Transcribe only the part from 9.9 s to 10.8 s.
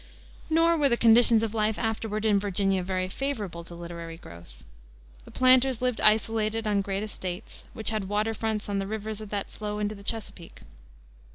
the Chesapeake.